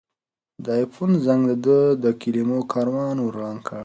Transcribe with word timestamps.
د 0.63 0.65
آیفون 0.79 1.11
زنګ 1.25 1.43
د 1.49 1.51
ده 1.65 1.79
د 2.03 2.05
کلمو 2.21 2.59
کاروان 2.71 3.17
ور 3.21 3.33
ړنګ 3.41 3.59
کړ. 3.67 3.79